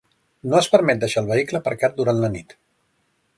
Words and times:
No 0.53 0.57
és 0.61 0.69
permet 0.75 1.03
deixar 1.03 1.21
el 1.23 1.29
vehicle 1.33 1.61
aparcat 1.61 2.01
durant 2.01 2.23
la 2.25 2.33
nit. 2.37 2.57